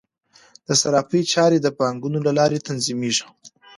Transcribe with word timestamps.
د 0.67 0.69
صرافۍ 0.81 1.21
چارې 1.33 1.57
د 1.61 1.67
بانکونو 1.79 2.19
له 2.27 2.31
لارې 2.39 2.65
تنظیمیږي. 2.67 3.25